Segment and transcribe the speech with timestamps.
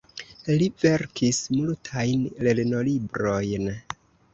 [0.61, 3.75] Li verkis multajn lernolibrojn.